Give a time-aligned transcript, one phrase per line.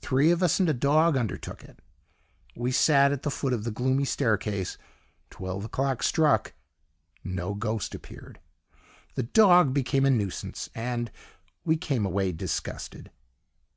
[0.00, 1.80] Three of us and a dog undertook it.
[2.54, 4.78] We sat at the foot of the gloomy staircase;
[5.30, 6.52] twelve o'clock struck,
[7.24, 8.38] no ghost appeared,
[9.16, 11.10] the dog became a nuisance and
[11.64, 13.10] we came away disgusted.